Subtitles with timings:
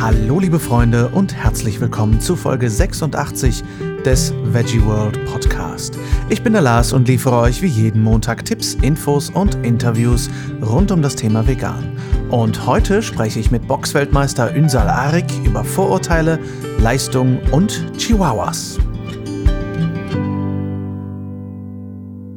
[0.00, 3.62] Hallo liebe Freunde und herzlich willkommen zu Folge 86
[4.02, 5.98] des Veggie World Podcast.
[6.30, 10.30] Ich bin der Lars und liefere euch wie jeden Montag Tipps, Infos und Interviews
[10.62, 11.98] rund um das Thema Vegan.
[12.30, 16.38] Und heute spreche ich mit Boxweltmeister Ünsal Arik über Vorurteile,
[16.78, 18.78] Leistungen und Chihuahuas.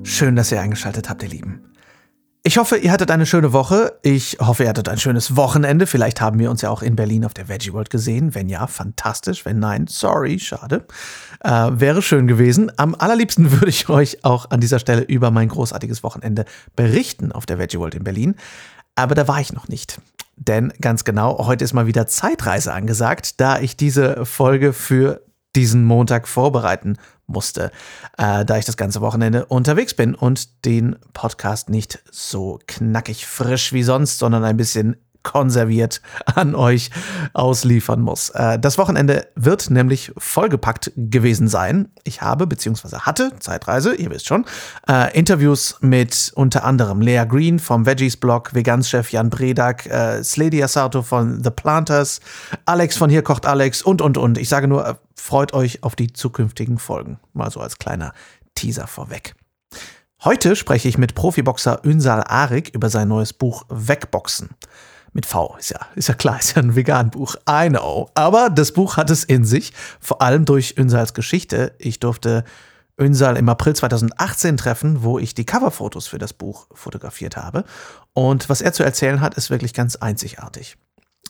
[0.04, 1.62] Schön, dass ihr eingeschaltet habt, ihr Lieben.
[2.46, 3.98] Ich hoffe, ihr hattet eine schöne Woche.
[4.02, 5.88] Ich hoffe, ihr hattet ein schönes Wochenende.
[5.88, 8.36] Vielleicht haben wir uns ja auch in Berlin auf der Veggie World gesehen.
[8.36, 9.46] Wenn ja, fantastisch.
[9.46, 10.86] Wenn nein, sorry, schade.
[11.40, 12.70] Äh, wäre schön gewesen.
[12.76, 16.44] Am allerliebsten würde ich euch auch an dieser Stelle über mein großartiges Wochenende
[16.76, 18.36] berichten auf der Veggie World in Berlin.
[18.96, 20.02] Aber da war ich noch nicht.
[20.36, 25.22] Denn ganz genau, heute ist mal wieder Zeitreise angesagt, da ich diese Folge für
[25.56, 27.72] diesen Montag vorbereiten musste,
[28.18, 33.74] äh, da ich das ganze Wochenende unterwegs bin und den Podcast nicht so knackig frisch
[33.74, 36.02] wie sonst, sondern ein bisschen konserviert
[36.36, 36.92] an euch
[37.34, 38.30] ausliefern muss.
[38.30, 41.90] Äh, das Wochenende wird nämlich vollgepackt gewesen sein.
[42.04, 42.98] Ich habe bzw.
[43.00, 44.46] hatte Zeitreise, ihr wisst schon,
[44.88, 50.62] äh, Interviews mit unter anderem Lea Green vom Veggies Blog, Veganschef Jan Bredak, äh, Slady
[50.64, 52.20] Asato von The Planters,
[52.66, 54.38] Alex von Hier kocht Alex und und und.
[54.38, 57.20] Ich sage nur, freut euch auf die zukünftigen Folgen.
[57.34, 58.14] Mal so als kleiner
[58.56, 59.36] Teaser vorweg.
[60.24, 64.52] Heute spreche ich mit Profiboxer Ünsal Arik über sein neues Buch Wegboxen.
[65.14, 67.36] Mit V, ist ja, ist ja klar, ist ja ein Vegan-Buch.
[67.48, 68.10] I know.
[68.16, 71.76] Aber das Buch hat es in sich, vor allem durch Ünsals Geschichte.
[71.78, 72.44] Ich durfte
[72.98, 77.64] Ünsal im April 2018 treffen, wo ich die Coverfotos für das Buch fotografiert habe.
[78.14, 80.78] Und was er zu erzählen hat, ist wirklich ganz einzigartig.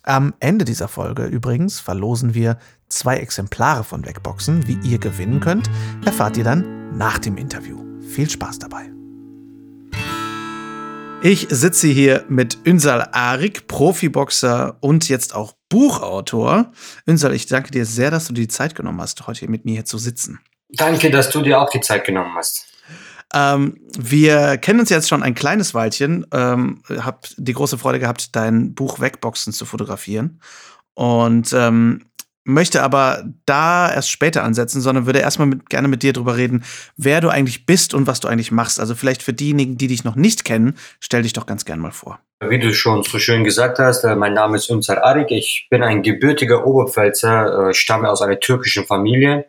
[0.04, 2.58] Am Ende dieser Folge übrigens verlosen wir
[2.90, 4.68] zwei Exemplare von Wegboxen.
[4.68, 5.70] Wie ihr gewinnen könnt,
[6.06, 7.82] erfahrt ihr dann nach dem Interview.
[8.02, 9.03] Viel Spaß dabei.
[11.26, 16.74] Ich sitze hier mit Ünsal Arik, Profiboxer und jetzt auch Buchautor.
[17.06, 19.64] Ünsal, ich danke dir sehr, dass du dir die Zeit genommen hast, heute hier mit
[19.64, 20.42] mir hier zu sitzen.
[20.68, 22.66] Danke, dass du dir auch die Zeit genommen hast.
[23.34, 26.28] Ähm, wir kennen uns jetzt schon ein kleines Weilchen.
[26.34, 30.42] Ähm, hab die große Freude gehabt, dein Buch Wegboxen zu fotografieren.
[30.94, 32.04] Und ähm,
[32.44, 36.64] möchte aber da erst später ansetzen, sondern würde erstmal mit, gerne mit dir drüber reden,
[36.98, 38.80] wer du eigentlich bist und was du eigentlich machst.
[38.80, 41.92] Also vielleicht für diejenigen, die dich noch nicht kennen, stell dich doch ganz gern mal
[41.92, 42.20] vor.
[42.50, 45.32] Wie du schon so schön gesagt hast, äh, mein Name ist Ünsal Arik.
[45.32, 49.46] Ich bin ein gebürtiger Oberpfälzer, äh, stamme aus einer türkischen Familie.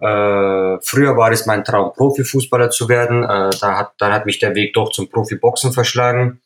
[0.00, 3.22] Äh, früher war es mein Traum, Profifußballer zu werden.
[3.22, 6.40] da hat, dann hat mich der Weg doch zum Profiboxen verschlagen.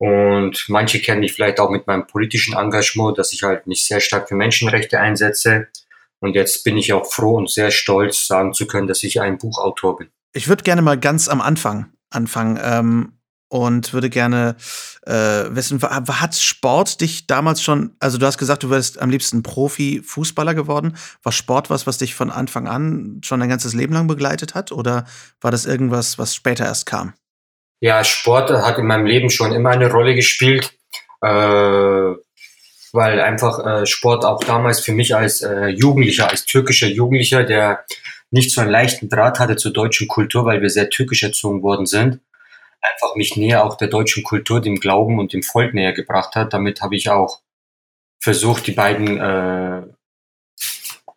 [0.00, 4.00] Und manche kennen mich vielleicht auch mit meinem politischen Engagement, dass ich halt mich sehr
[4.00, 5.68] stark für Menschenrechte einsetze.
[6.20, 9.36] Und jetzt bin ich auch froh und sehr stolz, sagen zu können, dass ich ein
[9.36, 10.08] Buchautor bin.
[10.32, 13.12] Ich würde gerne mal ganz am Anfang anfangen ähm,
[13.48, 14.56] und würde gerne
[15.02, 15.12] äh,
[15.50, 20.54] wissen, hat Sport dich damals schon, also du hast gesagt, du wärst am liebsten Profi-Fußballer
[20.54, 20.96] geworden.
[21.22, 24.72] War Sport was, was dich von Anfang an schon dein ganzes Leben lang begleitet hat?
[24.72, 25.04] Oder
[25.42, 27.12] war das irgendwas, was später erst kam?
[27.80, 30.72] Ja, Sport hat in meinem Leben schon immer eine Rolle gespielt,
[31.22, 31.26] äh,
[32.92, 37.84] weil einfach äh, Sport auch damals für mich als äh, Jugendlicher, als türkischer Jugendlicher, der
[38.30, 41.86] nicht so einen leichten Draht hatte zur deutschen Kultur, weil wir sehr türkisch erzogen worden
[41.86, 42.20] sind,
[42.82, 46.52] einfach mich näher auch der deutschen Kultur, dem Glauben und dem Volk näher gebracht hat.
[46.52, 47.40] Damit habe ich auch
[48.20, 49.82] versucht, die beiden äh,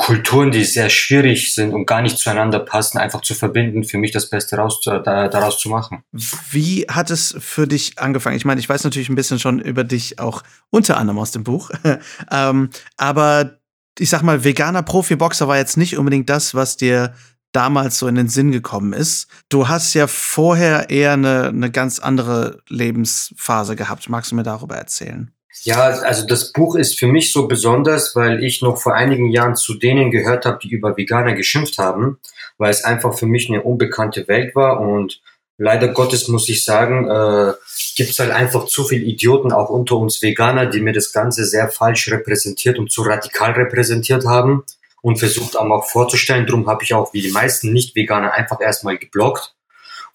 [0.03, 4.11] Kulturen, die sehr schwierig sind und gar nicht zueinander passen, einfach zu verbinden, für mich
[4.11, 6.03] das Beste raus, da, daraus zu machen.
[6.51, 8.35] Wie hat es für dich angefangen?
[8.35, 11.45] Ich meine, ich weiß natürlich ein bisschen schon über dich auch unter anderem aus dem
[11.45, 11.71] Buch,
[12.31, 13.59] ähm, aber
[13.97, 17.13] ich sag mal, veganer Profiboxer war jetzt nicht unbedingt das, was dir
[17.53, 19.27] damals so in den Sinn gekommen ist.
[19.47, 24.09] Du hast ja vorher eher eine, eine ganz andere Lebensphase gehabt.
[24.09, 25.32] Magst du mir darüber erzählen?
[25.61, 29.55] Ja, also das Buch ist für mich so besonders, weil ich noch vor einigen Jahren
[29.55, 32.19] zu denen gehört habe, die über Veganer geschimpft haben,
[32.57, 35.21] weil es einfach für mich eine unbekannte Welt war und
[35.57, 37.53] leider Gottes muss ich sagen, äh,
[37.95, 41.69] gibt halt einfach zu viele Idioten auch unter uns Veganer, die mir das Ganze sehr
[41.69, 44.63] falsch repräsentiert und zu radikal repräsentiert haben
[45.01, 46.47] und versucht auch vorzustellen.
[46.47, 49.52] Drum habe ich auch wie die meisten Nicht-Veganer einfach erstmal geblockt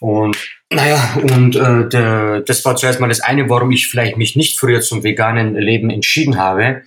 [0.01, 0.37] und
[0.71, 4.59] naja, und äh, de, das war zuerst mal das eine, warum ich vielleicht mich nicht
[4.59, 6.83] früher zum veganen Leben entschieden habe.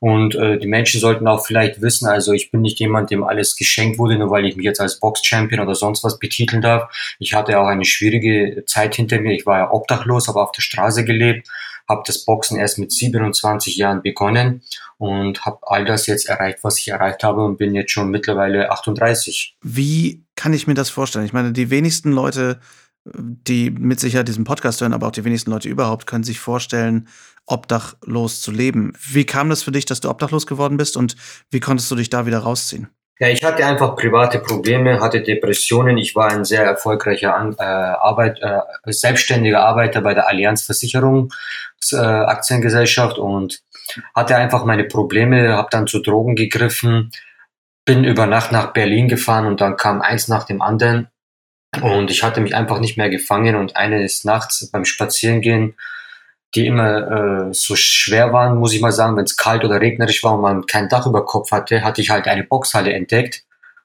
[0.00, 3.54] Und äh, die Menschen sollten auch vielleicht wissen, also ich bin nicht jemand, dem alles
[3.54, 6.92] geschenkt wurde, nur weil ich mich jetzt als Box-Champion oder sonst was betiteln darf.
[7.20, 9.32] Ich hatte auch eine schwierige Zeit hinter mir.
[9.32, 11.48] Ich war ja obdachlos, habe auf der Straße gelebt,
[11.92, 14.62] habe das Boxen erst mit 27 Jahren begonnen
[14.98, 18.70] und habe all das jetzt erreicht, was ich erreicht habe und bin jetzt schon mittlerweile
[18.70, 19.56] 38.
[19.62, 21.24] Wie kann ich mir das vorstellen?
[21.24, 22.58] Ich meine, die wenigsten Leute
[23.04, 27.08] die mit Sicherheit diesen Podcast hören, aber auch die wenigsten Leute überhaupt, können sich vorstellen,
[27.46, 28.92] obdachlos zu leben.
[29.10, 31.16] Wie kam das für dich, dass du obdachlos geworden bist und
[31.50, 32.88] wie konntest du dich da wieder rausziehen?
[33.22, 35.96] Ja, ich hatte einfach private Probleme, hatte Depressionen.
[35.96, 41.32] Ich war ein sehr erfolgreicher äh, Arbeit, äh, selbstständiger Arbeiter bei der Allianz Versicherung
[41.92, 43.62] äh, Aktiengesellschaft und
[44.12, 47.12] hatte einfach meine Probleme, habe dann zu Drogen gegriffen,
[47.84, 51.06] bin über Nacht nach Berlin gefahren und dann kam eins nach dem anderen
[51.80, 55.76] und ich hatte mich einfach nicht mehr gefangen und eines Nachts beim Spazierengehen,
[56.54, 60.22] die immer äh, so schwer waren, muss ich mal sagen, wenn es kalt oder regnerisch
[60.22, 63.44] war und man kein Dach über Kopf hatte, hatte ich halt eine Boxhalle entdeckt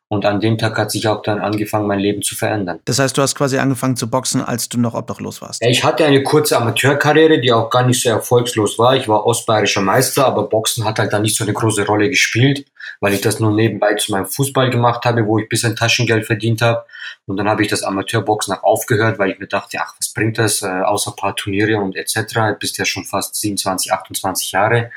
[0.10, 2.80] und an dem Tag hat sich auch dann angefangen, mein Leben zu verändern.
[2.86, 5.62] Das heißt, du hast quasi angefangen zu boxen, als du noch obdachlos warst?
[5.62, 8.96] Ich hatte eine kurze Amateurkarriere, die auch gar nicht so erfolgslos war.
[8.96, 12.66] Ich war ostbayerischer Meister, aber Boxen hat halt dann nicht so eine große Rolle gespielt,
[13.02, 16.25] weil ich das nur nebenbei zu meinem Fußball gemacht habe, wo ich ein bisschen Taschengeld
[16.25, 16.86] verdient habe.
[17.28, 20.38] Und dann habe ich das Amateurboxen auch aufgehört, weil ich mir dachte, ach, was bringt
[20.38, 22.58] das, äh, außer paar Turniere und etc.
[22.58, 24.92] Bist ja schon fast 27, 28 Jahre.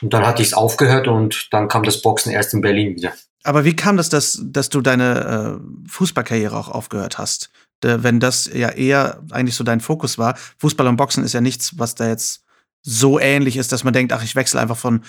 [0.00, 3.12] Und dann hatte ich es aufgehört und dann kam das Boxen erst in Berlin wieder.
[3.42, 7.50] Aber wie kam das, dass, dass du deine äh, Fußballkarriere auch aufgehört hast?
[7.82, 10.36] De, wenn das ja eher eigentlich so dein Fokus war.
[10.58, 12.44] Fußball und Boxen ist ja nichts, was da jetzt
[12.82, 15.02] so ähnlich ist, dass man denkt, ach, ich wechsle einfach von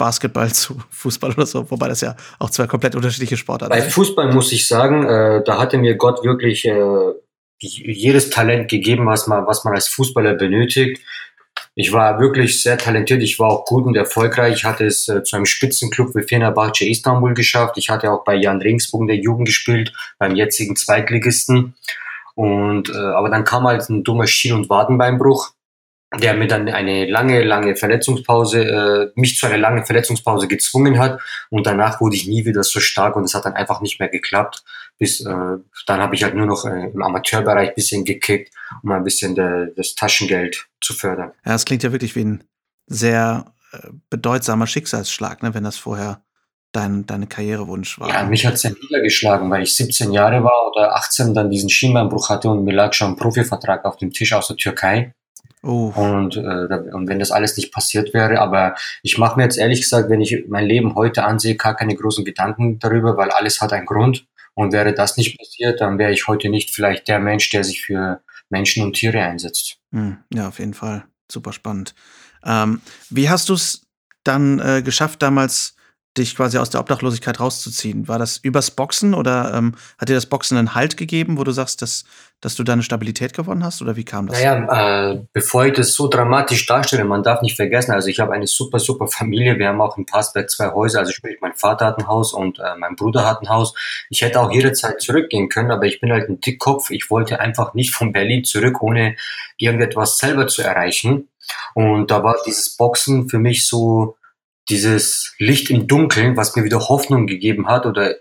[0.00, 3.84] Basketball zu Fußball oder so, wobei das ja auch zwei komplett unterschiedliche Sportarten sind.
[3.84, 7.12] Bei Fußball muss ich sagen, äh, da hatte mir Gott wirklich äh,
[7.58, 11.00] jedes Talent gegeben, was man, was man als Fußballer benötigt
[11.74, 14.56] ich war wirklich sehr talentiert, ich war auch gut und erfolgreich.
[14.56, 17.78] Ich hatte es äh, zu einem Spitzenclub wie Fenerbahce Istanbul geschafft.
[17.78, 21.74] Ich hatte auch bei Jan Ringsburg in der Jugend gespielt, beim jetzigen Zweitligisten.
[22.34, 25.52] Und äh, aber dann kam halt ein dummer Schien- und Wadenbeinbruch,
[26.18, 31.20] der mir dann eine lange, lange Verletzungspause, äh, mich zu einer langen Verletzungspause gezwungen hat.
[31.50, 34.08] Und danach wurde ich nie wieder so stark und es hat dann einfach nicht mehr
[34.08, 34.64] geklappt.
[34.98, 38.52] Bis äh, dann habe ich halt nur noch äh, im Amateurbereich bisschen gekickt,
[38.82, 41.32] um ein bisschen de, das Taschengeld zu fördern.
[41.44, 42.44] Ja, das klingt ja wirklich wie ein
[42.86, 43.78] sehr äh,
[44.10, 46.22] bedeutsamer Schicksalsschlag, ne, wenn das vorher
[46.72, 48.08] dein, deine Karrierewunsch war.
[48.08, 51.70] Ja, mich hat es ja niedergeschlagen, weil ich 17 Jahre war oder 18 dann diesen
[51.70, 55.14] Schienbeinbruch hatte und mir lag schon ein Profivertrag auf dem Tisch aus der Türkei.
[55.62, 55.92] Oh.
[55.94, 56.40] Und, äh,
[56.92, 60.20] und wenn das alles nicht passiert wäre, aber ich mache mir jetzt ehrlich gesagt, wenn
[60.20, 64.26] ich mein Leben heute ansehe, gar keine großen Gedanken darüber, weil alles hat einen Grund.
[64.54, 67.82] Und wäre das nicht passiert, dann wäre ich heute nicht vielleicht der Mensch, der sich
[67.82, 68.20] für
[68.50, 69.78] Menschen und Tiere einsetzt.
[69.92, 71.04] Hm, ja, auf jeden Fall.
[71.30, 71.94] Super spannend.
[72.44, 72.80] Ähm,
[73.10, 73.86] wie hast du es
[74.24, 75.76] dann äh, geschafft, damals
[76.18, 78.08] dich quasi aus der Obdachlosigkeit rauszuziehen?
[78.08, 81.52] War das übers Boxen oder ähm, hat dir das Boxen einen Halt gegeben, wo du
[81.52, 82.04] sagst, dass,
[82.40, 83.80] dass du deine Stabilität gewonnen hast?
[83.80, 84.42] Oder wie kam das?
[84.42, 88.32] Naja, äh, bevor ich das so dramatisch darstelle, man darf nicht vergessen, also ich habe
[88.32, 89.58] eine super, super Familie.
[89.58, 90.98] Wir haben auch in Passberg zwei Häuser.
[90.98, 93.74] Also sprich, mein Vater hat ein Haus und äh, mein Bruder hat ein Haus.
[94.08, 96.90] Ich hätte auch jederzeit zurückgehen können, aber ich bin halt ein Dickkopf.
[96.90, 99.14] Ich wollte einfach nicht von Berlin zurück, ohne
[99.58, 101.28] irgendetwas selber zu erreichen.
[101.74, 104.16] Und da war dieses Boxen für mich so
[104.68, 108.16] dieses Licht im Dunkeln, was mir wieder Hoffnung gegeben hat oder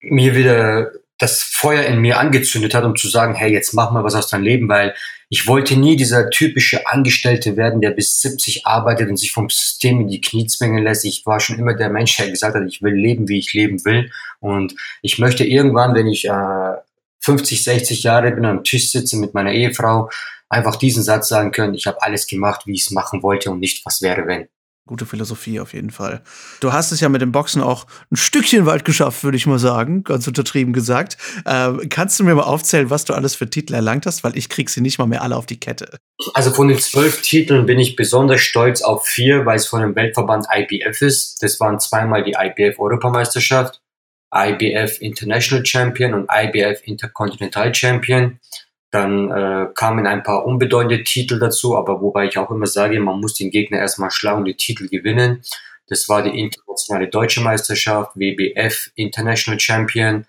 [0.00, 4.04] mir wieder das Feuer in mir angezündet hat, um zu sagen, hey, jetzt mach mal
[4.04, 4.94] was aus deinem Leben, weil
[5.30, 10.00] ich wollte nie dieser typische Angestellte werden, der bis 70 arbeitet und sich vom System
[10.00, 11.04] in die Knie zwingen lässt.
[11.04, 13.84] Ich war schon immer der Mensch, der gesagt hat, ich will leben, wie ich leben
[13.84, 14.10] will.
[14.40, 16.74] Und ich möchte irgendwann, wenn ich äh,
[17.20, 20.10] 50, 60 Jahre bin, am Tisch sitze mit meiner Ehefrau,
[20.48, 23.60] einfach diesen Satz sagen können, ich habe alles gemacht, wie ich es machen wollte und
[23.60, 24.48] nicht, was wäre, wenn.
[24.86, 26.22] Gute Philosophie auf jeden Fall.
[26.60, 29.58] Du hast es ja mit dem Boxen auch ein Stückchen weit geschafft, würde ich mal
[29.58, 31.16] sagen, ganz untertrieben gesagt.
[31.46, 34.24] Ähm, kannst du mir mal aufzählen, was du alles für Titel erlangt hast?
[34.24, 35.96] Weil ich krieg sie nicht mal mehr alle auf die Kette.
[36.34, 39.96] Also von den zwölf Titeln bin ich besonders stolz auf vier, weil es von dem
[39.96, 41.42] Weltverband IBF ist.
[41.42, 43.80] Das waren zweimal die IBF Europameisterschaft,
[44.34, 48.38] IBF International Champion und IBF Intercontinental Champion.
[48.94, 53.18] Dann äh, kamen ein paar unbedeutende Titel dazu, aber wobei ich auch immer sage, man
[53.18, 55.42] muss den Gegner erstmal schlagen und die Titel gewinnen.
[55.88, 60.26] Das war die internationale deutsche Meisterschaft, WBF International Champion,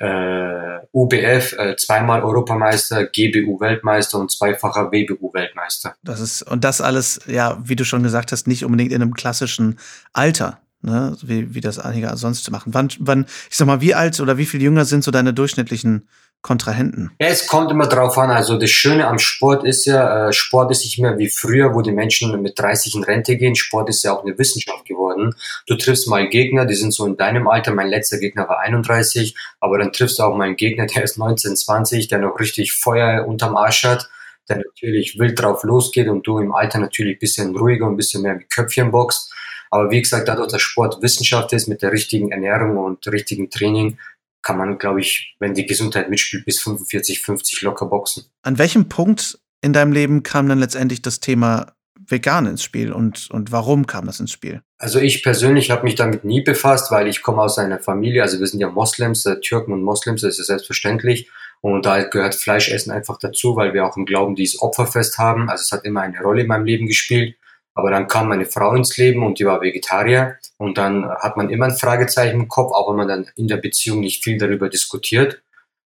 [0.00, 5.94] äh, UBF äh, zweimal Europameister, GBU Weltmeister und zweifacher WBU Weltmeister.
[6.02, 9.14] Das ist und das alles, ja, wie du schon gesagt hast, nicht unbedingt in einem
[9.14, 9.78] klassischen
[10.12, 10.58] Alter.
[10.82, 12.72] Ne, wie, wie das einige sonst machen.
[12.72, 16.08] Wann, wann, ich sag mal, wie alt oder wie viel jünger sind so deine durchschnittlichen
[16.42, 17.10] Kontrahenten?
[17.18, 18.30] Es kommt immer drauf an.
[18.30, 21.82] Also das Schöne am Sport ist ja, äh, Sport ist nicht mehr wie früher, wo
[21.82, 23.54] die Menschen mit 30 in Rente gehen.
[23.54, 25.34] Sport ist ja auch eine Wissenschaft geworden.
[25.66, 27.74] Du triffst mal Gegner, die sind so in deinem Alter.
[27.74, 31.18] Mein letzter Gegner war 31, aber dann triffst du auch mal einen Gegner, der ist
[31.18, 34.08] 19, 20, der noch richtig Feuer unterm Arsch hat,
[34.48, 38.34] der natürlich wild drauf losgeht und du im Alter natürlich bisschen ruhiger und bisschen mehr
[38.34, 39.30] mit Köpfchen boxt.
[39.70, 43.98] Aber wie gesagt, dadurch, dass Sport Wissenschaft ist mit der richtigen Ernährung und richtigen Training,
[44.42, 48.24] kann man, glaube ich, wenn die Gesundheit mitspielt, bis 45, 50 locker boxen.
[48.42, 51.74] An welchem Punkt in deinem Leben kam dann letztendlich das Thema
[52.06, 54.62] vegan ins Spiel und, und warum kam das ins Spiel?
[54.78, 58.40] Also ich persönlich habe mich damit nie befasst, weil ich komme aus einer Familie, also
[58.40, 61.30] wir sind ja Moslems, äh, Türken und Moslems, das ist ja selbstverständlich.
[61.60, 65.50] Und da gehört Fleischessen einfach dazu, weil wir auch im Glauben dieses Opferfest haben.
[65.50, 67.36] Also es hat immer eine Rolle in meinem Leben gespielt.
[67.80, 70.36] Aber dann kam meine Frau ins Leben und die war Vegetarier.
[70.58, 73.56] Und dann hat man immer ein Fragezeichen im Kopf, auch wenn man dann in der
[73.56, 75.40] Beziehung nicht viel darüber diskutiert.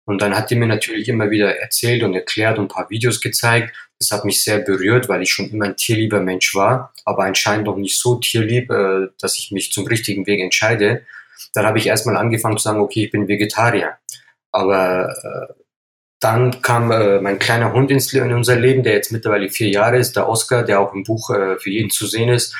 [0.05, 3.21] Und dann hat die mir natürlich immer wieder erzählt und erklärt und ein paar Videos
[3.21, 3.75] gezeigt.
[3.99, 7.67] Das hat mich sehr berührt, weil ich schon immer ein tierlieber Mensch war, aber anscheinend
[7.67, 11.05] noch nicht so tierlieb, äh, dass ich mich zum richtigen Weg entscheide.
[11.53, 13.97] Dann habe ich erstmal angefangen zu sagen, okay, ich bin Vegetarier.
[14.51, 15.53] Aber äh,
[16.19, 19.97] dann kam äh, mein kleiner Hund ins, in unser Leben, der jetzt mittlerweile vier Jahre
[19.97, 22.55] ist, der Oscar, der auch im Buch äh, für jeden zu sehen ist.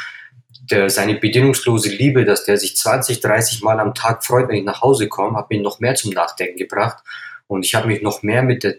[0.72, 4.64] Der, seine bedingungslose Liebe, dass der sich 20, 30 Mal am Tag freut, wenn ich
[4.64, 7.04] nach Hause komme, hat mich noch mehr zum Nachdenken gebracht.
[7.48, 8.76] Und ich habe mich noch mehr mit der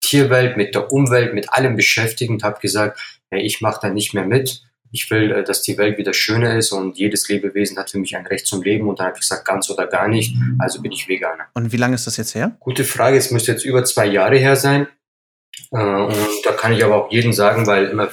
[0.00, 4.14] Tierwelt, mit der Umwelt, mit allem beschäftigt und habe gesagt, hey, ich mache da nicht
[4.14, 7.90] mehr mit ich will, äh, dass die Welt wieder schöner ist und jedes Lebewesen hat
[7.90, 8.88] für mich ein Recht zum Leben.
[8.88, 10.34] Und dann habe ich gesagt, ganz oder gar nicht.
[10.58, 11.46] Also bin ich Veganer.
[11.54, 12.56] Und wie lange ist das jetzt her?
[12.60, 13.16] Gute Frage.
[13.16, 14.88] Es müsste jetzt über zwei Jahre her sein.
[15.72, 18.08] Äh, und da kann ich aber auch jedem sagen, weil immer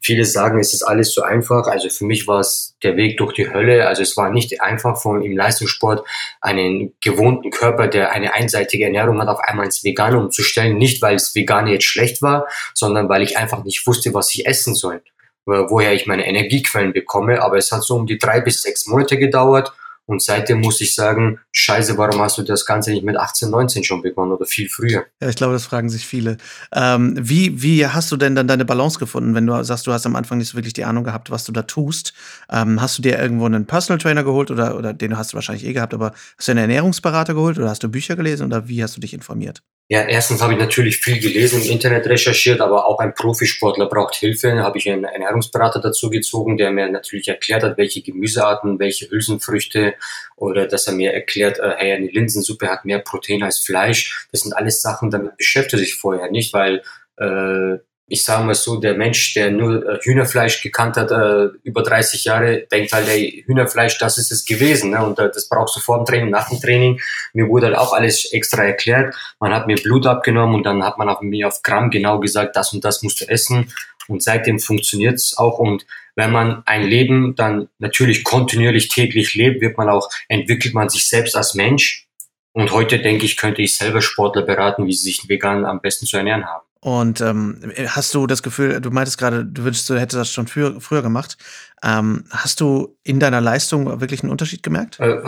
[0.00, 1.66] viele sagen, es ist alles so einfach.
[1.66, 3.86] Also für mich war es der Weg durch die Hölle.
[3.86, 6.06] Also es war nicht einfach, von im Leistungssport
[6.40, 10.78] einen gewohnten Körper, der eine einseitige Ernährung hat, auf einmal ins Vegane umzustellen.
[10.78, 14.46] Nicht, weil es Vegane jetzt schlecht war, sondern weil ich einfach nicht wusste, was ich
[14.46, 15.02] essen soll
[15.48, 17.42] woher ich meine Energiequellen bekomme.
[17.42, 19.72] Aber es hat so um die drei bis sechs Monate gedauert.
[20.08, 23.84] Und seitdem muss ich sagen, scheiße, warum hast du das Ganze nicht mit 18, 19
[23.84, 25.04] schon begonnen oder viel früher?
[25.20, 26.38] Ja, ich glaube, das fragen sich viele.
[26.74, 30.06] Ähm, wie, wie hast du denn dann deine Balance gefunden, wenn du sagst, du hast
[30.06, 32.14] am Anfang nicht so wirklich die Ahnung gehabt, was du da tust?
[32.50, 35.66] Ähm, hast du dir irgendwo einen Personal Trainer geholt oder, oder den hast du wahrscheinlich
[35.66, 38.82] eh gehabt, aber hast du einen Ernährungsberater geholt oder hast du Bücher gelesen oder wie
[38.82, 39.62] hast du dich informiert?
[39.90, 44.16] Ja, erstens habe ich natürlich viel gelesen, im Internet recherchiert, aber auch ein Profisportler braucht
[44.16, 44.54] Hilfe.
[44.54, 49.10] Da habe ich einen Ernährungsberater dazu gezogen, der mir natürlich erklärt hat, welche Gemüsearten, welche
[49.10, 49.94] Hülsenfrüchte
[50.36, 54.28] oder dass er mir erklärt, äh, hey, eine Linsensuppe hat mehr Protein als Fleisch.
[54.30, 56.82] Das sind alles Sachen, damit beschäftige ich vorher nicht, weil
[57.16, 61.82] äh, ich sage mal so, der Mensch, der nur äh, Hühnerfleisch gekannt hat, äh, über
[61.82, 64.90] 30 Jahre, denkt halt, ey, Hühnerfleisch, das ist es gewesen.
[64.90, 65.04] Ne?
[65.04, 67.00] Und äh, das brauchst du vor dem Training, nach dem Training.
[67.34, 69.14] Mir wurde halt auch alles extra erklärt.
[69.40, 72.56] Man hat mir Blut abgenommen und dann hat man auf mir auf Gramm genau gesagt,
[72.56, 73.72] das und das musst du essen.
[74.08, 75.58] Und seitdem funktioniert's auch.
[75.58, 75.84] Und
[76.16, 81.08] wenn man ein Leben dann natürlich kontinuierlich täglich lebt, wird man auch, entwickelt man sich
[81.08, 82.06] selbst als Mensch.
[82.52, 86.06] Und heute denke ich, könnte ich selber Sportler beraten, wie sie sich vegan am besten
[86.06, 86.67] zu ernähren haben.
[86.80, 90.46] Und ähm, hast du das Gefühl, du meintest gerade, du wünschst, du hättest das schon
[90.46, 91.36] früher, früher gemacht.
[91.82, 95.00] Ähm, hast du in deiner Leistung wirklich einen Unterschied gemerkt?
[95.00, 95.18] Äh,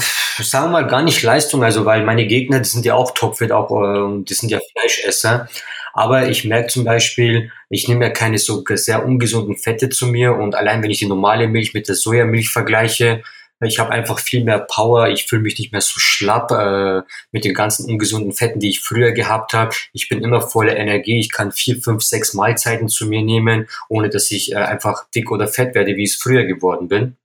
[0.42, 3.50] sagen wir mal gar nicht Leistung, also weil meine Gegner, die sind ja auch topfit,
[3.50, 5.49] auch äh, die sind ja Fleischesser.
[5.92, 10.37] Aber ich merke zum Beispiel, ich nehme ja keine so sehr ungesunden Fette zu mir
[10.37, 13.23] und allein wenn ich die normale Milch mit der Sojamilch vergleiche,
[13.67, 15.09] ich habe einfach viel mehr Power.
[15.09, 18.81] Ich fühle mich nicht mehr so schlapp äh, mit den ganzen ungesunden Fetten, die ich
[18.81, 19.75] früher gehabt habe.
[19.93, 21.21] Ich bin immer voller Energie.
[21.21, 25.31] Ich kann vier, fünf, sechs Mahlzeiten zu mir nehmen, ohne dass ich äh, einfach dick
[25.31, 27.17] oder fett werde, wie ich es früher geworden bin.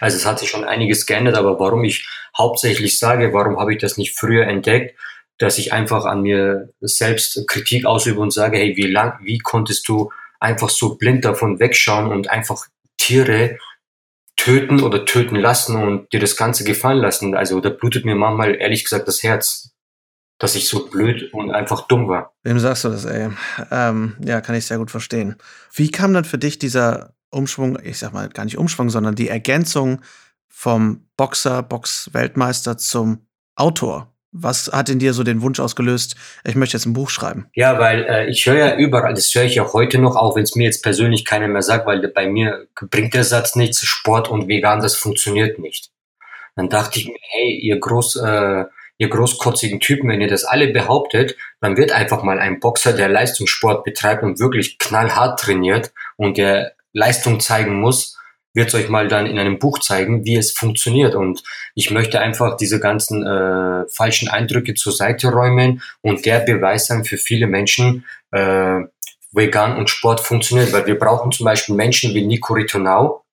[0.00, 3.80] Also es hat sich schon einiges geändert, aber warum ich hauptsächlich sage, warum habe ich
[3.80, 4.98] das nicht früher entdeckt,
[5.38, 9.88] dass ich einfach an mir selbst Kritik ausübe und sage, hey, wie lang, wie konntest
[9.88, 12.66] du einfach so blind davon wegschauen und einfach
[12.98, 13.58] Tiere
[14.44, 17.34] töten oder töten lassen und dir das Ganze gefallen lassen.
[17.34, 19.70] Also da blutet mir manchmal ehrlich gesagt das Herz,
[20.38, 22.34] dass ich so blöd und einfach dumm war.
[22.42, 23.30] Wem sagst du das, ey?
[23.70, 25.36] Ähm, ja, kann ich sehr gut verstehen.
[25.72, 29.28] Wie kam dann für dich dieser Umschwung, ich sag mal gar nicht Umschwung, sondern die
[29.28, 30.02] Ergänzung
[30.48, 34.13] vom Boxer, Box-Weltmeister zum Autor?
[34.36, 37.46] Was hat in dir so den Wunsch ausgelöst, ich möchte jetzt ein Buch schreiben?
[37.54, 40.42] Ja, weil äh, ich höre ja überall, das höre ich ja heute noch, auch wenn
[40.42, 44.28] es mir jetzt persönlich keiner mehr sagt, weil bei mir bringt der Satz nichts, Sport
[44.28, 45.92] und vegan, das funktioniert nicht.
[46.56, 48.64] Dann dachte ich mir, hey, ihr groß, äh,
[48.98, 53.08] ihr großkotzigen Typen, wenn ihr das alle behauptet, dann wird einfach mal ein Boxer, der
[53.08, 58.18] Leistungssport betreibt und wirklich knallhart trainiert und der Leistung zeigen muss,
[58.54, 61.14] wird es euch mal dann in einem Buch zeigen, wie es funktioniert.
[61.14, 61.42] Und
[61.74, 67.04] ich möchte einfach diese ganzen äh, falschen Eindrücke zur Seite räumen und der Beweis sein
[67.04, 68.80] für viele Menschen, äh,
[69.32, 70.72] vegan und Sport funktioniert.
[70.72, 73.23] Weil wir brauchen zum Beispiel Menschen wie Nico Ritonau,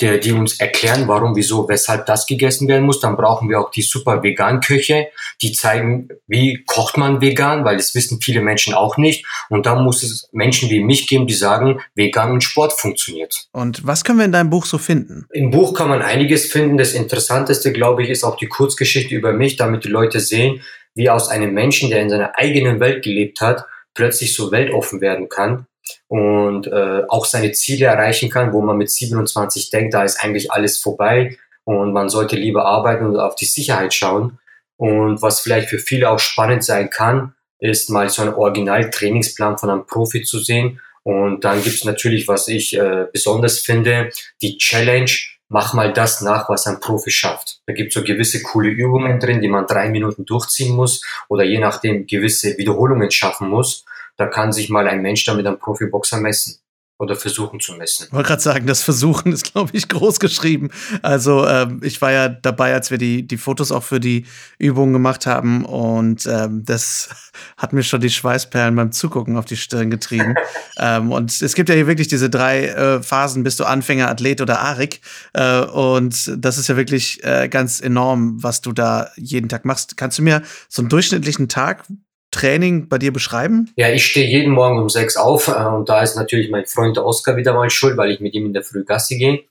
[0.00, 3.00] die, die uns erklären, warum, wieso, weshalb das gegessen werden muss.
[3.00, 5.08] Dann brauchen wir auch die super Vegan-Köche,
[5.42, 9.26] die zeigen, wie kocht man vegan, weil das wissen viele Menschen auch nicht.
[9.48, 13.48] Und dann muss es Menschen wie mich geben, die sagen, vegan und Sport funktioniert.
[13.52, 15.26] Und was können wir in deinem Buch so finden?
[15.32, 16.78] Im Buch kann man einiges finden.
[16.78, 20.62] Das Interessanteste, glaube ich, ist auch die Kurzgeschichte über mich, damit die Leute sehen,
[20.94, 23.64] wie aus einem Menschen, der in seiner eigenen Welt gelebt hat,
[23.94, 25.66] plötzlich so weltoffen werden kann
[26.08, 30.52] und äh, auch seine Ziele erreichen kann, wo man mit 27 denkt, da ist eigentlich
[30.52, 34.38] alles vorbei und man sollte lieber arbeiten und auf die Sicherheit schauen.
[34.76, 39.70] Und was vielleicht für viele auch spannend sein kann, ist mal so ein Original-Trainingsplan von
[39.70, 40.80] einem Profi zu sehen.
[41.02, 45.10] Und dann gibt's natürlich, was ich äh, besonders finde, die Challenge,
[45.48, 47.60] mach mal das nach, was ein Profi schafft.
[47.66, 51.58] Da gibt's so gewisse coole Übungen drin, die man drei Minuten durchziehen muss oder je
[51.58, 53.84] nachdem gewisse Wiederholungen schaffen muss.
[54.18, 56.58] Da kann sich mal ein Mensch damit einem Profiboxer messen
[56.98, 58.06] oder versuchen zu messen.
[58.08, 60.70] Ich wollte gerade sagen, das Versuchen ist, glaube ich, groß geschrieben.
[61.02, 64.26] Also ähm, ich war ja dabei, als wir die, die Fotos auch für die
[64.58, 67.10] Übungen gemacht haben und ähm, das
[67.56, 70.34] hat mir schon die Schweißperlen beim Zugucken auf die Stirn getrieben.
[70.78, 74.40] ähm, und es gibt ja hier wirklich diese drei äh, Phasen, bist du Anfänger, Athlet
[74.40, 75.00] oder Arik.
[75.34, 79.96] Äh, und das ist ja wirklich äh, ganz enorm, was du da jeden Tag machst.
[79.96, 81.84] Kannst du mir so einen durchschnittlichen Tag
[82.30, 83.70] Training bei dir beschreiben?
[83.76, 86.98] Ja, ich stehe jeden Morgen um sechs auf äh, und da ist natürlich mein Freund
[86.98, 89.44] Oskar wieder mal schuld, weil ich mit ihm in der Früh Gassi gehe.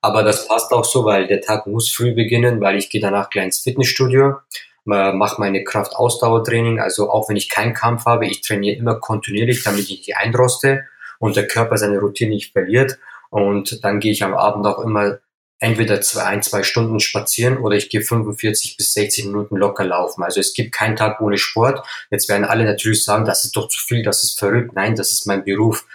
[0.00, 3.30] Aber das passt auch so, weil der Tag muss früh beginnen, weil ich gehe danach
[3.30, 4.36] gleich ins Fitnessstudio,
[4.84, 6.78] mache meine Kraft-Ausdauertraining.
[6.78, 10.84] Also auch wenn ich keinen Kampf habe, ich trainiere immer kontinuierlich, damit ich nicht einroste
[11.18, 12.98] und der Körper seine Routine nicht verliert.
[13.30, 15.18] Und dann gehe ich am Abend auch immer
[15.60, 20.22] entweder zwei, ein, zwei Stunden spazieren oder ich gehe 45 bis 60 Minuten locker laufen.
[20.22, 21.86] Also es gibt keinen Tag ohne Sport.
[22.10, 24.74] Jetzt werden alle natürlich sagen, das ist doch zu viel, das ist verrückt.
[24.74, 25.86] Nein, das ist mein Beruf.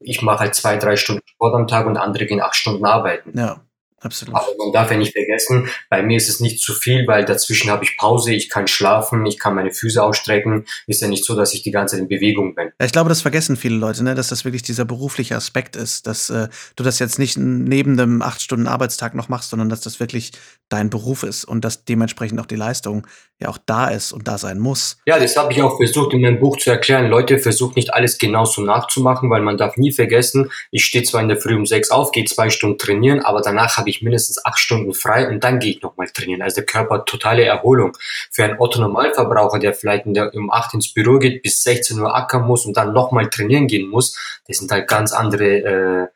[0.00, 3.36] Ich mache halt zwei, drei Stunden Sport am Tag und andere gehen acht Stunden arbeiten.
[3.38, 3.60] Ja.
[4.02, 4.34] Absolut.
[4.34, 7.70] Aber man darf ja nicht vergessen, bei mir ist es nicht zu viel, weil dazwischen
[7.70, 10.64] habe ich Pause, ich kann schlafen, ich kann meine Füße ausstrecken.
[10.86, 12.72] Ist ja nicht so, dass ich die ganze Zeit in Bewegung bin.
[12.80, 14.14] Ja, ich glaube, das vergessen viele Leute, ne?
[14.14, 18.22] dass das wirklich dieser berufliche Aspekt ist, dass äh, du das jetzt nicht neben dem
[18.22, 20.32] acht Stunden Arbeitstag noch machst, sondern dass das wirklich
[20.68, 23.06] dein Beruf ist und dass dementsprechend auch die Leistung
[23.40, 24.98] ja auch da ist und da sein muss.
[25.06, 27.08] Ja, das habe ich auch versucht in meinem Buch zu erklären.
[27.08, 31.28] Leute, versucht nicht alles genauso nachzumachen, weil man darf nie vergessen, ich stehe zwar in
[31.28, 34.44] der Früh um sechs auf, gehe zwei Stunden trainieren, aber danach habe ich ich mindestens
[34.44, 36.42] acht Stunden frei und dann gehe ich nochmal trainieren.
[36.42, 37.96] Also der Körper hat totale Erholung.
[38.30, 42.46] Für einen Otto-Normalverbraucher, der vielleicht der um acht ins Büro geht, bis 16 Uhr ackern
[42.46, 46.06] muss und dann nochmal trainieren gehen muss, das sind halt ganz andere äh,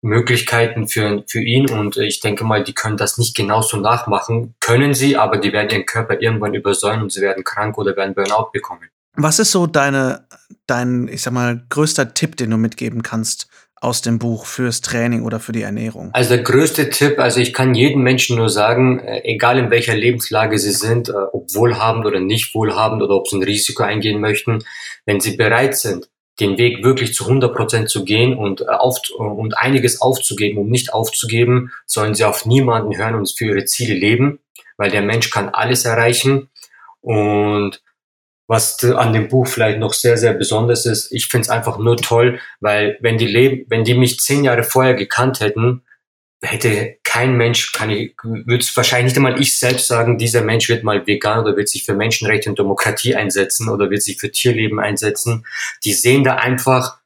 [0.00, 4.54] Möglichkeiten für, für ihn und ich denke mal, die können das nicht genauso nachmachen.
[4.60, 8.14] Können sie, aber die werden ihren Körper irgendwann übersäuern und sie werden krank oder werden
[8.14, 8.88] Burnout bekommen.
[9.14, 10.26] Was ist so deine,
[10.68, 13.48] dein, ich sag mal, größter Tipp, den du mitgeben kannst
[13.80, 16.10] aus dem Buch fürs Training oder für die Ernährung?
[16.12, 19.94] Also der größte Tipp, also ich kann jedem Menschen nur sagen, äh, egal in welcher
[19.94, 24.20] Lebenslage sie sind, äh, ob wohlhabend oder nicht wohlhabend oder ob sie ein Risiko eingehen
[24.20, 24.64] möchten,
[25.06, 26.08] wenn sie bereit sind,
[26.40, 30.68] den Weg wirklich zu 100 Prozent zu gehen und, äh, auf, und einiges aufzugeben, um
[30.68, 34.40] nicht aufzugeben, sollen sie auf niemanden hören und für ihre Ziele leben,
[34.76, 36.48] weil der Mensch kann alles erreichen
[37.00, 37.80] und
[38.48, 41.98] was an dem Buch vielleicht noch sehr, sehr besonders ist, ich finde es einfach nur
[41.98, 45.82] toll, weil wenn die leben, wenn die mich zehn Jahre vorher gekannt hätten,
[46.40, 50.68] hätte kein Mensch, kann ich, würde es wahrscheinlich nicht einmal ich selbst sagen, dieser Mensch
[50.68, 54.30] wird mal vegan oder wird sich für Menschenrechte und Demokratie einsetzen oder wird sich für
[54.30, 55.44] Tierleben einsetzen.
[55.84, 57.00] Die sehen da einfach,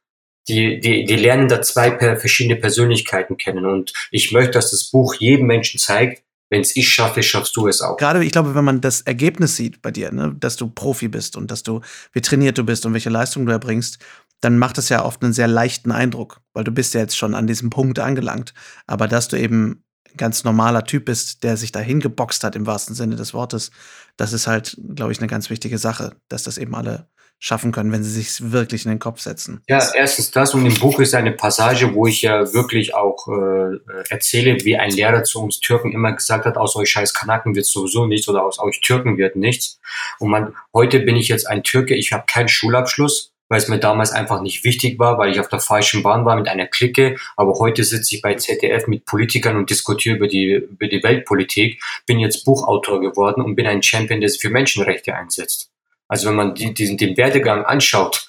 [0.47, 3.65] die, die, die lernen da zwei verschiedene Persönlichkeiten kennen.
[3.65, 7.67] Und ich möchte, dass das Buch jedem Menschen zeigt, wenn es ich schaffe, schaffst du
[7.67, 7.97] es auch.
[7.97, 11.35] Gerade, ich glaube, wenn man das Ergebnis sieht bei dir, ne, dass du Profi bist
[11.35, 11.81] und dass du,
[12.13, 13.97] wie trainiert du bist und welche Leistung du erbringst,
[14.39, 17.33] dann macht es ja oft einen sehr leichten Eindruck, weil du bist ja jetzt schon
[17.33, 18.53] an diesem Punkt angelangt.
[18.85, 22.67] Aber dass du eben ein ganz normaler Typ bist, der sich dahin geboxt hat im
[22.67, 23.71] wahrsten Sinne des Wortes,
[24.15, 27.07] das ist halt, glaube ich, eine ganz wichtige Sache, dass das eben alle
[27.43, 29.61] schaffen können, wenn sie sich wirklich in den Kopf setzen.
[29.67, 33.79] Ja, erstens das und im Buch ist eine Passage, wo ich ja wirklich auch äh,
[34.07, 37.65] erzähle, wie ein Lehrer zu uns Türken immer gesagt hat, aus euch scheiß Kanaken wird
[37.65, 39.81] sowieso nichts oder aus euch Türken wird nichts.
[40.19, 43.77] Und man, heute bin ich jetzt ein Türke, ich habe keinen Schulabschluss, weil es mir
[43.77, 47.17] damals einfach nicht wichtig war, weil ich auf der falschen Bahn war mit einer Clique.
[47.35, 51.83] Aber heute sitze ich bei ZDF mit Politikern und diskutiere über die, über die Weltpolitik,
[52.07, 55.72] bin jetzt Buchautor geworden und bin ein Champion, der sich für Menschenrechte einsetzt.
[56.13, 58.27] Also wenn man die, diesen, den Werdegang anschaut,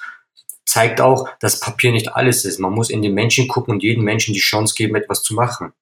[0.64, 2.58] zeigt auch, dass Papier nicht alles ist.
[2.58, 5.74] Man muss in den Menschen gucken und jedem Menschen die Chance geben, etwas zu machen.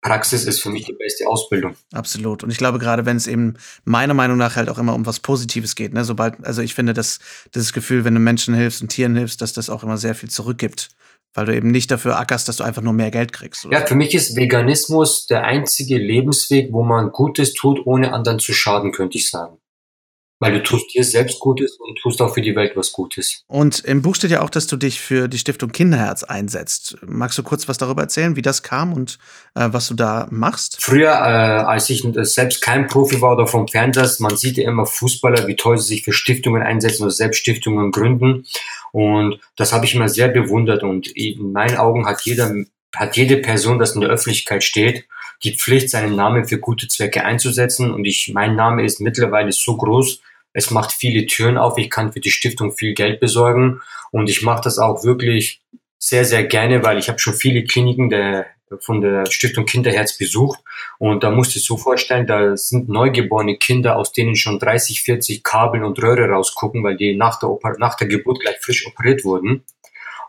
[0.00, 1.74] Praxis ist für mich die beste Ausbildung.
[1.92, 2.42] Absolut.
[2.42, 5.20] Und ich glaube, gerade wenn es eben meiner Meinung nach halt auch immer um was
[5.20, 7.18] Positives geht, ne, sobald, also ich finde, dass
[7.54, 10.30] dieses Gefühl, wenn du Menschen hilfst und Tieren hilfst, dass das auch immer sehr viel
[10.30, 10.88] zurückgibt
[11.32, 13.64] weil du eben nicht dafür ackerst, dass du einfach nur mehr Geld kriegst.
[13.64, 13.78] Oder?
[13.78, 18.52] Ja, für mich ist Veganismus der einzige Lebensweg, wo man Gutes tut, ohne anderen zu
[18.52, 19.58] schaden, könnte ich sagen.
[20.40, 23.44] Weil du tust dir selbst Gutes und tust auch für die Welt was Gutes.
[23.46, 26.96] Und im Buch steht ja auch, dass du dich für die Stiftung Kinderherz einsetzt.
[27.06, 29.18] Magst du kurz was darüber erzählen, wie das kam und
[29.54, 30.78] äh, was du da machst?
[30.80, 34.86] Früher, äh, als ich selbst kein Profi war oder vom Fernseher, man sieht ja immer
[34.86, 38.46] Fußballer, wie toll sie sich für Stiftungen einsetzen oder selbst Stiftungen gründen.
[38.92, 40.82] Und das habe ich immer sehr bewundert.
[40.82, 42.52] Und in meinen Augen hat jeder,
[42.96, 45.04] hat jede Person, das in der Öffentlichkeit steht,
[45.42, 47.92] die Pflicht, seinen Namen für gute Zwecke einzusetzen.
[47.92, 50.20] Und ich, mein Name ist mittlerweile so groß,
[50.52, 51.78] es macht viele Türen auf.
[51.78, 55.62] Ich kann für die Stiftung viel Geld besorgen und ich mache das auch wirklich
[55.98, 58.46] sehr, sehr gerne, weil ich habe schon viele Kliniken der,
[58.80, 60.60] von der Stiftung Kinderherz besucht
[60.98, 65.02] und da musst du dir so vorstellen, da sind neugeborene Kinder, aus denen schon 30,
[65.02, 69.24] 40 Kabel und Röhre rausgucken, weil die nach der, nach der Geburt gleich frisch operiert
[69.24, 69.64] wurden.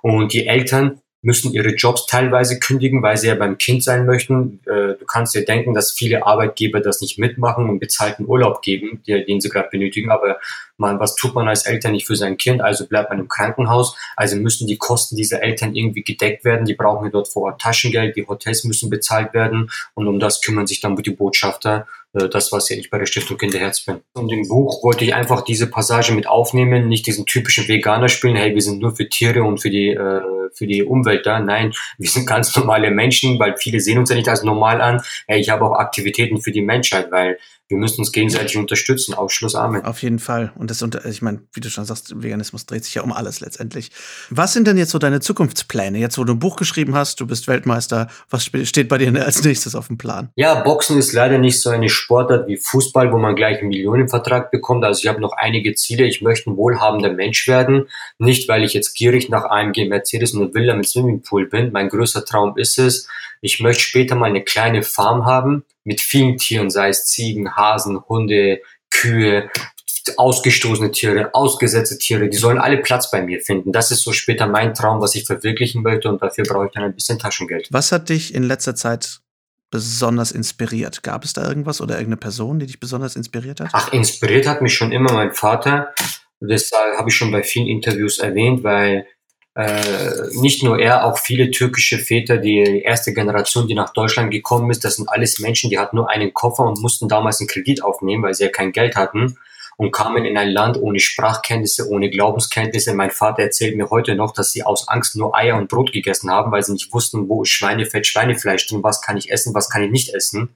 [0.02, 4.60] Und die Eltern müssen ihre Jobs teilweise kündigen, weil sie ja beim Kind sein möchten.
[4.66, 9.04] Äh, du kannst dir denken, dass viele Arbeitgeber das nicht mitmachen und bezahlten Urlaub geben,
[9.08, 10.10] den sie gerade benötigen.
[10.10, 10.40] Aber
[10.78, 12.62] man, was tut man als Eltern nicht für sein Kind?
[12.62, 13.96] Also bleibt man im Krankenhaus.
[14.16, 16.66] Also müssen die Kosten dieser Eltern irgendwie gedeckt werden.
[16.66, 18.16] Die brauchen dort vor Ort Taschengeld.
[18.16, 19.70] Die Hotels müssen bezahlt werden.
[19.94, 23.38] Und um das kümmern sich dann die Botschafter das, was ja ich bei der Stiftung
[23.38, 24.02] Kinderherz bin.
[24.14, 28.36] Und im Buch wollte ich einfach diese Passage mit aufnehmen, nicht diesen typischen Veganer spielen,
[28.36, 30.22] hey, wir sind nur für Tiere und für die, äh,
[30.54, 31.40] für die Umwelt da.
[31.40, 35.02] Nein, wir sind ganz normale Menschen, weil viele sehen uns ja nicht als normal an.
[35.28, 37.38] Hey, ich habe auch Aktivitäten für die Menschheit, weil
[37.72, 39.14] wir müssen uns gegenseitig unterstützen.
[39.14, 39.84] Ausschluss Amen.
[39.86, 40.52] Auf jeden Fall.
[40.56, 43.40] Und das unter, ich meine, wie du schon sagst, Veganismus dreht sich ja um alles
[43.40, 43.92] letztendlich.
[44.30, 45.98] Was sind denn jetzt so deine Zukunftspläne?
[45.98, 49.44] Jetzt, wo du ein Buch geschrieben hast, du bist Weltmeister, was steht bei dir als
[49.44, 50.30] nächstes auf dem Plan?
[50.36, 54.52] Ja, Boxen ist leider nicht so eine Sportart wie Fußball, wo man gleich einen Millionenvertrag
[54.52, 54.84] bekommt.
[54.84, 56.06] Also ich habe noch einige Ziele.
[56.06, 57.88] Ich möchte ein wohlhabender Mensch werden.
[58.18, 61.72] Nicht, weil ich jetzt gierig nach AMG Mercedes und Villa mit Swimmingpool bin.
[61.72, 63.08] Mein größter Traum ist es,
[63.42, 68.00] ich möchte später mal eine kleine Farm haben mit vielen Tieren, sei es Ziegen, Hasen,
[68.08, 68.62] Hunde,
[68.92, 69.50] Kühe,
[70.18, 73.72] ausgestoßene Tiere, ausgesetzte Tiere, die sollen alle Platz bei mir finden.
[73.72, 76.84] Das ist so später mein Traum, was ich verwirklichen möchte und dafür brauche ich dann
[76.84, 77.68] ein bisschen Taschengeld.
[77.72, 79.22] Was hat dich in letzter Zeit
[79.72, 81.02] besonders inspiriert?
[81.02, 83.70] Gab es da irgendwas oder irgendeine Person, die dich besonders inspiriert hat?
[83.74, 85.94] Ach, inspiriert hat mich schon immer mein Vater.
[86.40, 89.08] Das habe ich schon bei vielen Interviews erwähnt, weil
[89.56, 94.70] äh, nicht nur er, auch viele türkische Väter, die erste Generation, die nach Deutschland gekommen
[94.72, 97.84] ist, das sind alles Menschen, die hatten nur einen Koffer und mussten damals einen Kredit
[97.84, 99.38] aufnehmen, weil sie ja kein Geld hatten
[99.82, 102.94] und kamen in ein Land ohne Sprachkenntnisse, ohne Glaubenskenntnisse.
[102.94, 106.30] Mein Vater erzählt mir heute noch, dass sie aus Angst nur Eier und Brot gegessen
[106.30, 109.72] haben, weil sie nicht wussten, wo ist Schweinefett, Schweinefleisch drin, was kann ich essen, was
[109.72, 110.56] kann ich nicht essen.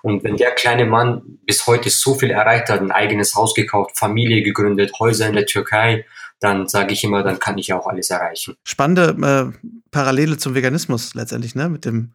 [0.00, 3.98] Und wenn der kleine Mann bis heute so viel erreicht hat, ein eigenes Haus gekauft,
[3.98, 6.06] Familie gegründet, Häuser in der Türkei,
[6.40, 8.56] dann sage ich immer, dann kann ich auch alles erreichen.
[8.64, 11.68] Spannende äh, Parallele zum Veganismus letztendlich, ne?
[11.68, 12.14] Mit dem,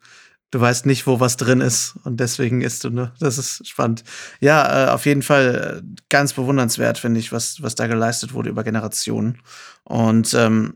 [0.50, 3.12] du weißt nicht, wo was drin ist und deswegen isst du, ne?
[3.20, 4.04] Das ist spannend.
[4.40, 8.50] Ja, äh, auf jeden Fall äh, ganz bewundernswert, finde ich, was, was da geleistet wurde
[8.50, 9.40] über Generationen.
[9.84, 10.74] Und ähm,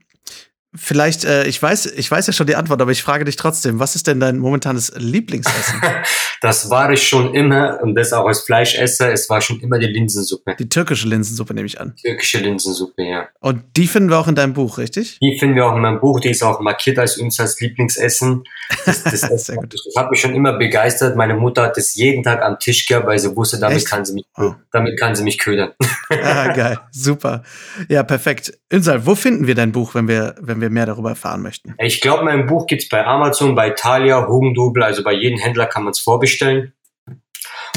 [0.75, 3.79] Vielleicht, äh, ich weiß, ich weiß ja schon die Antwort, aber ich frage dich trotzdem,
[3.79, 5.83] was ist denn dein momentanes Lieblingsessen?
[6.41, 9.87] das war ich schon immer und das auch als Fleischesser, es war schon immer die
[9.87, 10.57] Linsensuppe.
[10.59, 11.95] Die türkische Linsensuppe nehme ich an.
[11.97, 13.29] Türkische Linsensuppe, ja.
[13.41, 15.19] Und die finden wir auch in deinem Buch, richtig?
[15.21, 18.43] Die finden wir auch in meinem Buch, die ist auch markiert als unser Lieblingsessen.
[18.87, 19.75] Das, das, das, Sehr gut.
[19.75, 21.17] das hat mich schon immer begeistert.
[21.17, 24.15] Meine Mutter hat es jeden Tag am Tisch gehabt, weil sie wusste, damit kann sie
[24.15, 24.55] mich, oh.
[24.73, 25.73] damit kann sie mich ködern.
[26.11, 27.43] ah, geil, super.
[27.89, 28.59] Ja, perfekt.
[28.73, 31.75] Ünsal, wo finden wir dein Buch, wenn wir, wenn wir mehr darüber erfahren möchten?
[31.79, 35.85] Ich glaube, mein Buch gibt's bei Amazon, bei Thalia, Hugendubel, also bei jedem Händler kann
[35.85, 36.73] man es vorbestellen.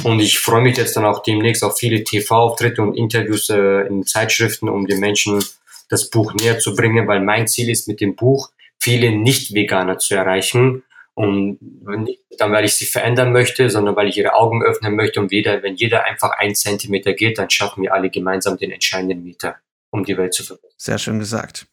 [0.04, 4.06] Und ich freue mich jetzt dann auch demnächst auf viele TV-Auftritte und Interviews äh, in
[4.06, 5.44] Zeitschriften, um den Menschen
[5.90, 10.16] das Buch näher zu bringen, weil mein Ziel ist mit dem Buch, viele Nicht-Veganer zu
[10.16, 10.84] erreichen.
[11.14, 11.60] Und
[12.04, 15.22] nicht, dann, weil ich sie verändern möchte, sondern weil ich ihre Augen öffnen möchte.
[15.22, 19.24] Und jeder, wenn jeder einfach ein Zentimeter geht, dann schaffen wir alle gemeinsam den entscheidenden
[19.24, 19.56] Meter,
[19.92, 20.76] um die Welt zu verbessern.
[20.78, 21.68] Sehr schön gesagt.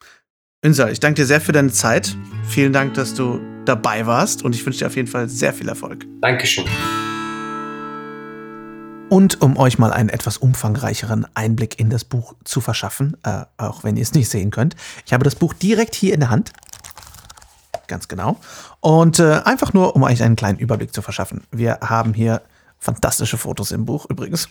[0.64, 2.16] Ünsal, ich danke dir sehr für deine Zeit.
[2.46, 5.68] Vielen Dank, dass du dabei warst und ich wünsche dir auf jeden Fall sehr viel
[5.68, 6.06] Erfolg.
[6.20, 6.64] Dankeschön.
[9.08, 13.82] Und um euch mal einen etwas umfangreicheren Einblick in das Buch zu verschaffen, äh, auch
[13.82, 16.52] wenn ihr es nicht sehen könnt, ich habe das Buch direkt hier in der Hand.
[17.88, 18.38] Ganz genau.
[18.78, 21.42] Und äh, einfach nur, um euch einen kleinen Überblick zu verschaffen.
[21.50, 22.40] Wir haben hier
[22.82, 24.48] Fantastische Fotos im Buch übrigens.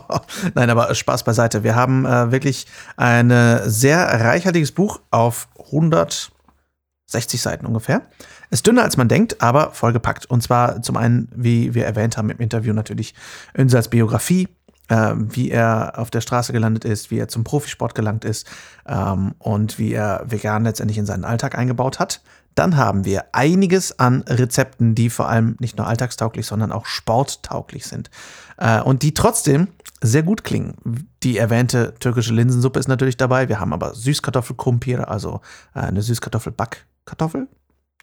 [0.54, 1.64] Nein, aber Spaß beiseite.
[1.64, 2.66] Wir haben äh, wirklich
[2.98, 3.30] ein
[3.64, 8.02] sehr reichhaltiges Buch auf 160 Seiten ungefähr.
[8.50, 10.26] Ist dünner als man denkt, aber vollgepackt.
[10.26, 13.14] Und zwar zum einen, wie wir erwähnt haben im Interview, natürlich
[13.56, 14.48] Önsals Biografie,
[14.90, 18.48] wie er auf der Straße gelandet ist, wie er zum Profisport gelangt ist
[18.86, 22.22] ähm, und wie er vegan letztendlich in seinen Alltag eingebaut hat.
[22.54, 27.86] Dann haben wir einiges an Rezepten, die vor allem nicht nur alltagstauglich, sondern auch sporttauglich
[27.86, 28.10] sind.
[28.56, 29.68] Äh, und die trotzdem
[30.02, 31.08] sehr gut klingen.
[31.22, 33.48] Die erwähnte türkische Linsensuppe ist natürlich dabei.
[33.48, 35.40] Wir haben aber Süßkartoffelkumpir, also
[35.74, 37.48] äh, eine Süßkartoffelbackkartoffel.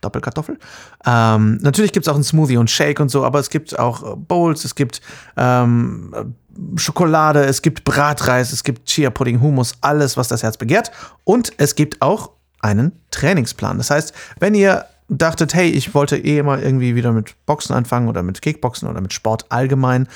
[0.02, 0.58] Doppelkartoffel.
[1.06, 4.16] Ähm, natürlich gibt es auch ein Smoothie und Shake und so, aber es gibt auch
[4.16, 5.02] Bowls, es gibt
[5.36, 6.36] ähm,
[6.76, 10.92] Schokolade, es gibt Bratreis, es gibt Chia-Pudding, Hummus, alles, was das Herz begehrt.
[11.24, 12.32] Und es gibt auch
[12.62, 13.78] einen Trainingsplan.
[13.78, 18.08] Das heißt, wenn ihr dachtet, hey, ich wollte eh mal irgendwie wieder mit Boxen anfangen
[18.08, 20.08] oder mit Kickboxen oder mit Sport allgemein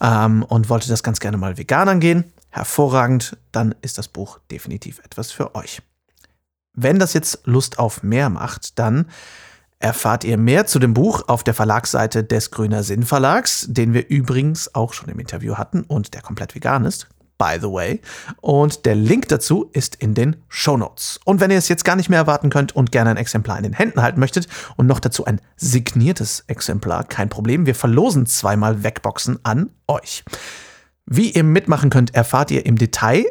[0.00, 5.00] ähm, und wollte das ganz gerne mal vegan angehen, hervorragend, dann ist das Buch definitiv
[5.00, 5.80] etwas für euch.
[6.74, 9.06] Wenn das jetzt Lust auf mehr macht, dann
[9.78, 14.08] erfahrt ihr mehr zu dem Buch auf der Verlagsseite des Grüner Sinn Verlags, den wir
[14.08, 17.08] übrigens auch schon im Interview hatten und der komplett vegan ist
[17.38, 18.00] by the way.
[18.40, 21.20] Und der Link dazu ist in den Show Notes.
[21.24, 23.64] Und wenn ihr es jetzt gar nicht mehr erwarten könnt und gerne ein Exemplar in
[23.64, 27.66] den Händen halten möchtet und noch dazu ein signiertes Exemplar, kein Problem.
[27.66, 30.24] Wir verlosen zweimal Wegboxen an euch.
[31.06, 33.24] Wie ihr mitmachen könnt, erfahrt ihr im Detail.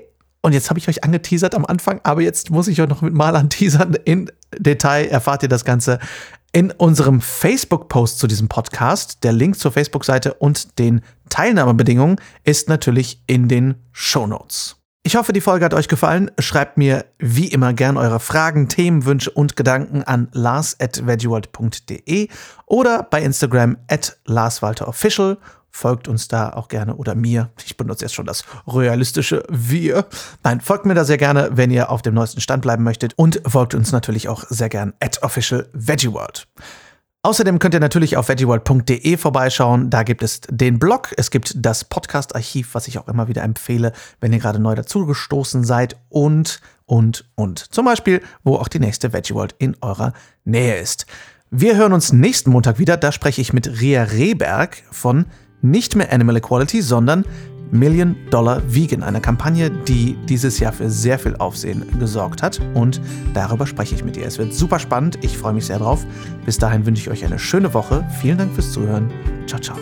[0.46, 3.14] Und jetzt habe ich euch angeteasert am Anfang, aber jetzt muss ich euch noch mit
[3.14, 3.96] mal anteasern.
[4.04, 6.00] In Detail erfahrt ihr das Ganze
[6.52, 9.24] in unserem Facebook-Post zu diesem Podcast.
[9.24, 14.76] Der Link zur Facebook-Seite und den Teilnahmebedingungen ist natürlich in den Show Notes.
[15.06, 16.30] Ich hoffe, die Folge hat euch gefallen.
[16.40, 22.28] Schreibt mir wie immer gern eure Fragen, Themen, Wünsche und Gedanken an lars.veggieworld.de
[22.66, 25.40] oder bei Instagram at larswalterofficial
[25.74, 27.50] folgt uns da auch gerne oder mir.
[27.66, 30.06] Ich benutze jetzt schon das realistische Wir.
[30.44, 33.42] Nein, folgt mir da sehr gerne, wenn ihr auf dem neuesten Stand bleiben möchtet und
[33.46, 36.48] folgt uns natürlich auch sehr gern at official VeggieWorld.
[37.26, 39.90] Außerdem könnt ihr natürlich auf veggieworld.de vorbeischauen.
[39.90, 43.94] Da gibt es den Blog, es gibt das Podcast-Archiv, was ich auch immer wieder empfehle,
[44.20, 47.60] wenn ihr gerade neu dazugestoßen seid und, und, und.
[47.60, 51.06] Zum Beispiel, wo auch die nächste VeggieWorld in eurer Nähe ist.
[51.50, 52.98] Wir hören uns nächsten Montag wieder.
[52.98, 55.28] Da spreche ich mit Ria Rehberg von
[55.64, 57.26] nicht mehr Animal Equality, sondern
[57.72, 62.62] Million Dollar Vegan, eine Kampagne, die dieses Jahr für sehr viel Aufsehen gesorgt hat.
[62.76, 63.02] Und
[63.34, 64.28] darüber spreche ich mit ihr.
[64.28, 65.18] Es wird super spannend.
[65.24, 66.06] Ich freue mich sehr drauf.
[66.46, 68.06] Bis dahin wünsche ich euch eine schöne Woche.
[68.22, 69.10] Vielen Dank fürs Zuhören.
[69.48, 69.78] Ciao, ciao.